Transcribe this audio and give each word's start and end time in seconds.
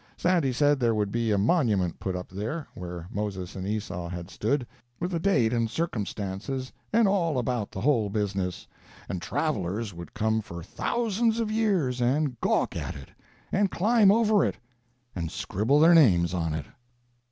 Sandy 0.17 0.51
said 0.51 0.79
there 0.79 0.95
would 0.95 1.11
be 1.11 1.29
a 1.31 1.37
monument 1.37 1.99
put 1.99 2.15
up 2.15 2.27
there, 2.27 2.65
where 2.73 3.07
Moses 3.11 3.55
and 3.55 3.67
Esau 3.67 4.09
had 4.09 4.31
stood, 4.31 4.65
with 4.99 5.11
the 5.11 5.19
date 5.19 5.53
and 5.53 5.69
circumstances, 5.69 6.71
and 6.91 7.07
all 7.07 7.37
about 7.37 7.69
the 7.69 7.81
whole 7.81 8.09
business, 8.09 8.65
and 9.07 9.21
travellers 9.21 9.93
would 9.93 10.15
come 10.15 10.41
for 10.41 10.63
thousands 10.63 11.39
of 11.39 11.51
years 11.51 12.01
and 12.01 12.41
gawk 12.41 12.75
at 12.75 12.95
it, 12.95 13.11
and 13.51 13.69
climb 13.69 14.11
over 14.11 14.43
it, 14.43 14.57
and 15.15 15.29
scribble 15.29 15.79
their 15.79 15.93
names 15.93 16.33
on 16.33 16.55
it. 16.55 16.65